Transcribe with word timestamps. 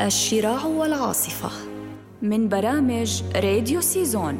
الشراع 0.00 0.64
والعاصفة 0.64 1.50
من 2.22 2.48
برامج 2.48 3.22
راديو 3.36 3.80
سيزون. 3.80 4.38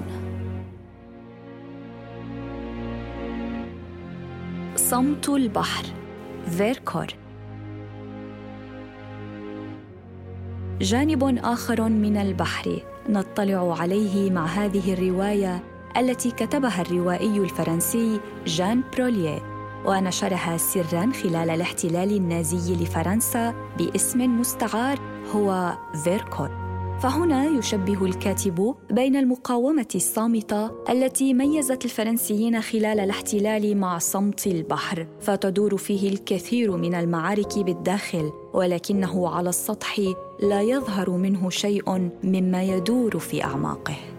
صمت 4.76 5.29
البحر 5.29 5.84
فيركور. 6.51 7.06
جانب 10.80 11.38
آخر 11.44 11.88
من 11.88 12.16
البحر 12.16 12.83
نطلع 13.08 13.80
عليه 13.80 14.30
مع 14.30 14.47
هذه 14.47 14.93
الرواية 14.93 15.62
التي 15.97 16.30
كتبها 16.30 16.83
الروائي 16.83 17.38
الفرنسي 17.38 18.20
جان 18.47 18.83
بروليه 18.97 19.55
ونشرها 19.87 20.57
سرا 20.57 21.13
خلال 21.23 21.51
الاحتلال 21.51 22.17
النازي 22.17 22.75
لفرنسا 22.75 23.55
باسم 23.79 24.41
مستعار 24.41 24.99
هو 25.35 25.79
فيركور 26.05 26.67
فهنا 27.01 27.45
يشبه 27.45 28.05
الكاتب 28.05 28.75
بين 28.91 29.17
المقاومة 29.17 29.89
الصامتة 29.95 30.71
التي 30.91 31.35
ميزت 31.35 31.85
الفرنسيين 31.85 32.61
خلال 32.61 33.01
الاحتلال 33.01 33.77
مع 33.77 33.99
صمت 33.99 34.47
البحر 34.47 35.07
فتدور 35.21 35.77
فيه 35.77 36.09
الكثير 36.09 36.77
من 36.77 36.95
المعارك 36.95 37.59
بالداخل 37.59 38.33
ولكنه 38.55 39.29
على 39.29 39.48
السطح 39.48 40.01
لا 40.41 40.62
يظهر 40.62 41.11
منه 41.11 41.51
شيء 41.51 42.11
مما 42.25 42.62
يدور 42.62 43.19
في 43.19 43.45
أعماقه. 43.45 44.16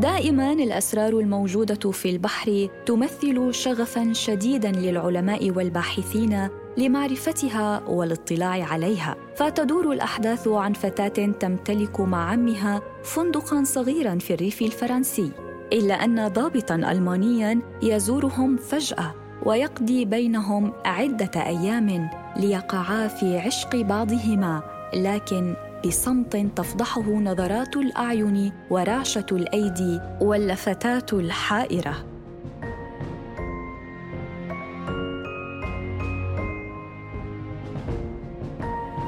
دائما 0.00 0.52
الأسرار 0.52 1.18
الموجودة 1.18 1.90
في 1.90 2.10
البحر 2.10 2.68
تمثل 2.86 3.54
شغفا 3.54 4.12
شديدا 4.12 4.72
للعلماء 4.72 5.50
والباحثين 5.50 6.48
لمعرفتها 6.76 7.82
والاطلاع 7.88 8.64
عليها. 8.64 9.16
فتدور 9.36 9.92
الأحداث 9.92 10.48
عن 10.48 10.72
فتاة 10.72 11.26
تمتلك 11.26 12.00
مع 12.00 12.30
عمها 12.30 12.82
فندقا 13.04 13.64
صغيرا 13.64 14.18
في 14.18 14.34
الريف 14.34 14.62
الفرنسي 14.62 15.30
إلا 15.72 15.94
أن 15.94 16.28
ضابطا 16.28 16.74
المانيا 16.74 17.60
يزورهم 17.82 18.56
فجأة 18.56 19.14
ويقضي 19.42 20.04
بينهم 20.04 20.72
عدة 20.84 21.30
أيام 21.36 22.10
ليقعا 22.36 23.08
في 23.08 23.38
عشق 23.38 23.76
بعضهما 23.76 24.62
لكن 24.94 25.54
بصمت 25.86 26.36
تفضحه 26.36 27.02
نظرات 27.02 27.76
الأعين 27.76 28.52
ورعشة 28.70 29.26
الأيدي 29.32 30.00
واللفتات 30.20 31.12
الحائرة. 31.12 31.94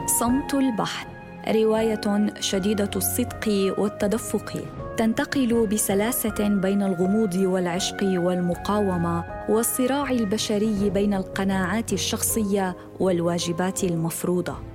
صمت 0.06 0.54
البحر 0.54 1.06
رواية 1.48 2.00
شديدة 2.40 2.90
الصدق 2.96 3.74
والتدفق. 3.78 4.64
تنتقل 4.96 5.66
بسلاسة 5.66 6.48
بين 6.48 6.82
الغموض 6.82 7.34
والعشق 7.34 7.98
والمقاومة 8.02 9.24
والصراع 9.48 10.10
البشري 10.10 10.90
بين 10.90 11.14
القناعات 11.14 11.92
الشخصية 11.92 12.76
والواجبات 13.00 13.84
المفروضة. 13.84 14.71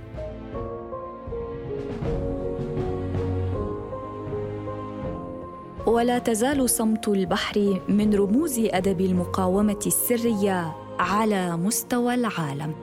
ولا 5.88 6.20
تزال 6.20 6.70
صمت 6.70 7.08
البحر 7.08 7.82
من 7.90 8.14
رموز 8.14 8.60
أدب 8.60 9.02
المقاومة 9.02 9.80
السرية 9.86 10.76
على 11.00 11.58
مستوى 11.58 12.14
العالم. 12.14 12.74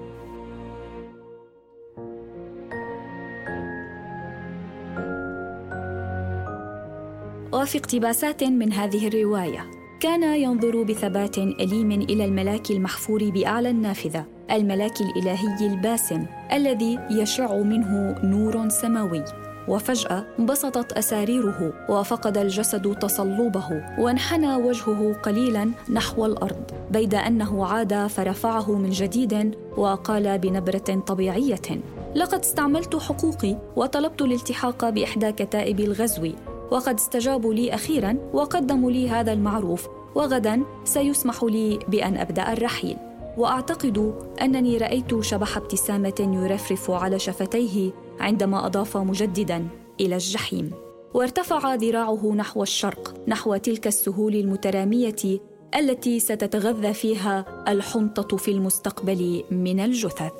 وفي 7.52 7.78
اقتباسات 7.78 8.44
من 8.44 8.72
هذه 8.72 9.08
الرواية 9.08 9.70
كان 10.00 10.22
ينظر 10.22 10.82
بثبات 10.82 11.38
أليم 11.38 11.92
إلى 11.92 12.24
الملاك 12.24 12.70
المحفور 12.70 13.30
بأعلى 13.30 13.70
النافذة 13.70 14.24
الملاك 14.50 15.00
الإلهي 15.00 15.66
الباسم 15.66 16.26
الذي 16.52 16.98
يشع 17.10 17.56
منه 17.56 18.18
نور 18.24 18.68
سماوي. 18.68 19.43
وفجأة 19.68 20.24
انبسطت 20.38 20.92
أساريره 20.92 21.72
وفقد 21.88 22.38
الجسد 22.38 22.94
تصلبه 22.98 23.82
وانحنى 23.98 24.56
وجهه 24.56 25.12
قليلا 25.12 25.70
نحو 25.92 26.26
الأرض 26.26 26.70
بيد 26.90 27.14
أنه 27.14 27.66
عاد 27.66 28.06
فرفعه 28.06 28.72
من 28.72 28.90
جديد 28.90 29.54
وقال 29.76 30.38
بنبرة 30.38 31.02
طبيعية 31.06 31.80
لقد 32.14 32.40
استعملت 32.40 32.96
حقوقي 32.96 33.56
وطلبت 33.76 34.22
الالتحاق 34.22 34.88
بإحدى 34.88 35.32
كتائب 35.32 35.80
الغزو 35.80 36.32
وقد 36.70 36.94
استجابوا 36.94 37.54
لي 37.54 37.74
أخيرا 37.74 38.16
وقدموا 38.32 38.90
لي 38.90 39.10
هذا 39.10 39.32
المعروف 39.32 39.88
وغدا 40.14 40.62
سيسمح 40.84 41.44
لي 41.44 41.78
بأن 41.88 42.16
أبدأ 42.16 42.52
الرحيل. 42.52 42.96
وأعتقد 43.36 44.14
أنني 44.42 44.78
رأيت 44.78 45.20
شبح 45.20 45.56
ابتسامة 45.56 46.38
يرفرف 46.42 46.90
على 46.90 47.18
شفتيه 47.18 47.90
عندما 48.20 48.66
أضاف 48.66 48.96
مجددا 48.96 49.68
إلى 50.00 50.14
الجحيم. 50.14 50.70
وارتفع 51.14 51.74
ذراعه 51.74 52.32
نحو 52.34 52.62
الشرق 52.62 53.14
نحو 53.28 53.56
تلك 53.56 53.86
السهول 53.86 54.34
المترامية 54.34 55.40
التي 55.76 56.20
ستتغذى 56.20 56.92
فيها 56.92 57.64
الحنطة 57.68 58.36
في 58.36 58.50
المستقبل 58.50 59.44
من 59.50 59.80
الجثث. 59.80 60.32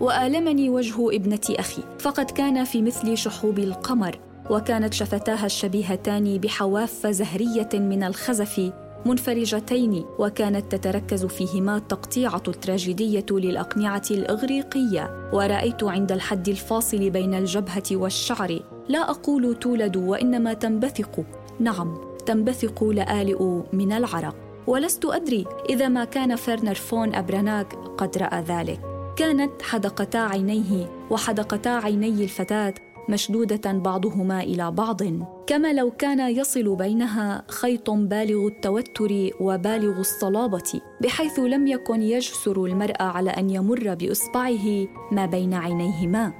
وآلمني 0.00 0.70
وجه 0.70 1.16
ابنة 1.16 1.40
أخي 1.50 1.82
فقد 1.98 2.30
كان 2.30 2.64
في 2.64 2.82
مثل 2.82 3.16
شحوب 3.16 3.58
القمر 3.58 4.27
وكانت 4.50 4.94
شفتاها 4.94 5.46
الشبيهتان 5.46 6.38
بحواف 6.38 7.06
زهرية 7.06 7.68
من 7.74 8.02
الخزف 8.02 8.72
منفرجتين 9.06 10.04
وكانت 10.18 10.74
تتركز 10.74 11.26
فيهما 11.26 11.76
التقطيعة 11.76 12.42
التراجيدية 12.48 13.26
للأقنعة 13.30 14.02
الإغريقية. 14.10 15.30
ورأيت 15.32 15.84
عند 15.84 16.12
الحد 16.12 16.48
الفاصل 16.48 17.10
بين 17.10 17.34
الجبهة 17.34 17.82
والشعر 17.92 18.60
لا 18.88 19.10
أقول 19.10 19.54
تولد 19.54 19.96
وإنما 19.96 20.52
تنبثق. 20.52 21.24
نعم 21.60 21.98
تنبثق 22.26 22.84
لآلئ 22.84 23.42
من 23.72 23.92
العرق. 23.92 24.36
ولست 24.66 25.04
أدري 25.04 25.46
إذا 25.70 25.88
ما 25.88 26.04
كان 26.04 26.36
فرنر 26.36 26.74
فون 26.74 27.14
أبراناك 27.14 27.74
قد 27.74 28.18
رأى 28.18 28.42
ذلك. 28.42 28.80
كانت 29.16 29.62
حدقتا 29.62 30.18
عينيه 30.18 30.90
وحدقتا 31.10 31.68
عيني 31.68 32.24
الفتاة 32.24 32.74
مشدودة 33.08 33.72
بعضهما 33.72 34.42
إلى 34.42 34.70
بعض. 34.70 35.00
كما 35.46 35.72
لو 35.72 35.90
كان 35.90 36.20
يصل 36.20 36.76
بينها 36.76 37.42
خيط 37.48 37.90
بالغ 37.90 38.46
التوتر 38.46 39.30
وبالغ 39.40 40.00
الصلابة 40.00 40.80
بحيث 41.00 41.38
لم 41.38 41.66
يكن 41.66 42.02
يجسر 42.02 42.64
المرء 42.64 43.02
على 43.02 43.30
أن 43.30 43.50
يمر 43.50 43.94
بإصبعه 43.94 44.86
ما 45.12 45.26
بين 45.26 45.54
عينيهما. 45.54 46.32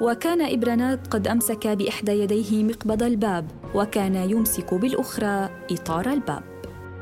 وكان 0.00 0.42
إبرانات 0.42 1.06
قد 1.06 1.28
أمسك 1.28 1.66
بإحدى 1.66 2.12
يديه 2.12 2.64
مقبض 2.64 3.02
الباب 3.02 3.50
وكان 3.74 4.14
يمسك 4.14 4.74
بالأخرى 4.74 5.50
إطار 5.70 6.12
الباب. 6.12 6.55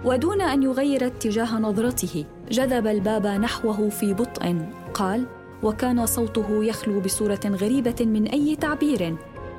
ودون 0.04 0.40
أن 0.40 0.62
يغير 0.62 1.06
اتجاه 1.06 1.58
نظرته 1.58 2.24
جذب 2.50 2.86
الباب 2.86 3.26
نحوه 3.26 3.88
في 3.88 4.14
بطء. 4.14 4.56
قال 4.94 5.26
وكان 5.62 6.06
صوته 6.06 6.64
يخلو 6.64 7.00
بصورة 7.00 7.40
غريبة 7.46 7.94
من 8.00 8.26
أي 8.26 8.56
تعبير. 8.56 9.16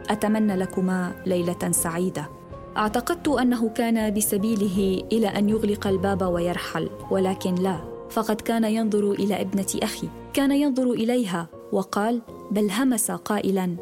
أتمنى 0.09 0.55
لكما 0.55 1.11
ليلة 1.25 1.71
سعيدة. 1.71 2.29
أعتقدت 2.77 3.27
أنه 3.27 3.69
كان 3.69 4.13
بسبيله 4.13 5.03
إلى 5.11 5.27
أن 5.27 5.49
يغلق 5.49 5.87
الباب 5.87 6.21
ويرحل 6.21 6.89
ولكن 7.11 7.55
لا 7.55 7.77
فقد 8.09 8.41
كان 8.41 8.63
ينظر 8.63 9.11
إلى 9.11 9.41
ابنة 9.41 9.67
أخي. 9.83 10.09
كان 10.33 10.51
ينظر 10.51 10.91
إليها 10.91 11.47
وقال 11.71 12.21
بل 12.51 12.71
همس 12.71 13.11
قائلا 13.11 13.75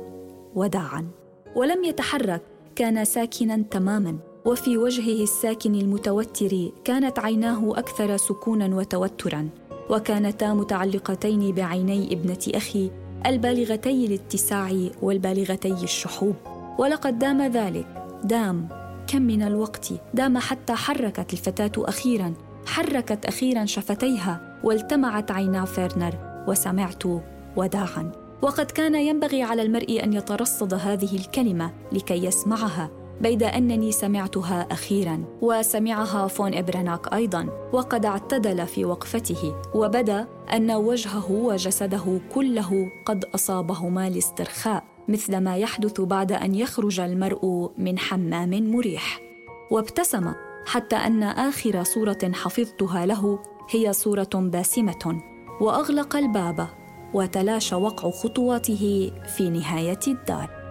وداعا. 0.56 1.07
ولم 1.56 1.83
يتحرك 1.83 2.42
كان 2.75 3.06
ساكنا 3.06 3.63
تماما. 3.71 4.18
وفي 4.45 4.78
وجهه 4.78 5.24
الساكن 5.24 5.75
المتوتر 5.75 6.72
كانت 6.84 7.19
عيناه 7.19 7.74
أكثر 7.80 8.18
سكونا 8.18 8.75
وتوترا 8.75 9.50
وكانتا 9.90 10.54
متعلقتين 10.54 11.51
بعيني 11.51 12.13
ابنة 12.13 12.40
أخي 12.56 12.92
البالغتي 13.25 14.06
الاتساع 14.06 14.72
والبالغتي 15.01 15.74
الشحوب. 15.84 16.36
ولقد 16.80 17.19
دام 17.19 17.42
ذلك 17.42 17.88
دام 18.24 18.68
كم 19.07 19.22
من 19.22 19.44
الوقت 19.44 19.90
دام 20.13 20.38
حتى 20.38 20.74
حركت 20.74 21.34
الفتاة 21.34 21.72
أخيرا 21.78 22.34
حركت 22.66 23.25
أخيرا 23.25 23.66
شفتيها 23.66 24.60
والتمعت 24.63 25.31
عينا 25.31 25.66
فيرنر 25.66 26.44
وسمعت 26.48 27.04
وداعا. 27.56 28.12
وقد 28.42 28.72
كان 28.72 28.95
ينبغي 28.95 29.44
على 29.44 29.62
المرء 29.62 30.04
أن 30.04 30.13
يترصد 30.13 30.74
هذه 30.74 31.16
الكلمة 31.16 31.72
لكي 31.92 32.25
يسمعها. 32.25 33.03
بيد 33.21 33.44
أنني 33.44 33.92
سمعتها 33.92 34.68
أخيرا 34.71 35.24
وسمعها 35.42 36.27
فون 36.27 36.54
ابرناك 36.54 37.13
أيضا 37.13 37.69
وقد 37.74 38.06
اعتدل 38.06 38.68
في 38.68 38.86
وقفته 38.86 39.56
وبدأ 39.75 40.27
أن 40.54 40.71
وجهه 40.71 41.31
وجسده 41.31 42.19
كله 42.36 42.92
قد 43.06 43.25
أصابهما 43.25 44.07
الاسترخاء 44.07 44.83
مثل 45.07 45.38
ما 45.38 45.57
يحدث 45.57 46.01
بعد 46.01 46.31
أن 46.31 46.56
يخرج 46.56 47.00
المرء 47.00 47.71
من 47.77 48.00
حمام 48.00 48.71
مريح. 48.71 49.19
وابتسم 49.71 50.33
حتى 50.66 50.95
أن 50.95 51.24
آخر 51.24 51.83
صورة 51.83 52.31
حفظتها 52.33 53.06
له 53.06 53.39
هي 53.69 53.94
صورة 53.94 54.30
باسمة 54.33 55.21
وأغلق 55.62 56.16
الباب 56.16 56.68
وتلاشى 57.13 57.75
وقع 57.75 58.09
خطواته 58.12 59.12
في 59.38 59.50
نهاية 59.50 60.00
الدار. 60.07 60.62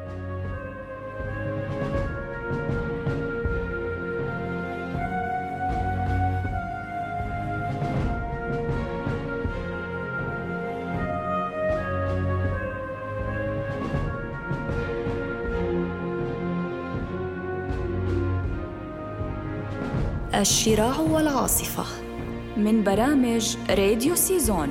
الشراع 20.34 20.98
والعاصفة 20.98 21.84
من 22.56 22.84
برامج 22.84 23.56
راديو 23.70 24.14
سيزون. 24.14 24.68